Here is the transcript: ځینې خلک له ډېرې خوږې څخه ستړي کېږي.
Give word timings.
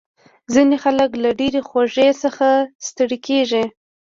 ځینې 0.53 0.75
خلک 0.83 1.09
له 1.23 1.29
ډېرې 1.39 1.61
خوږې 1.67 2.09
څخه 2.23 2.47
ستړي 2.87 3.17
کېږي. 3.27 3.63